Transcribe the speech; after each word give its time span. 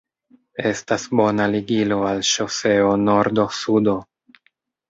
Estas 0.69 1.03
bona 1.19 1.45
ligilo 1.55 1.99
al 2.13 2.23
ŝoseo 2.31 2.91
nordo-sudo. 3.05 3.97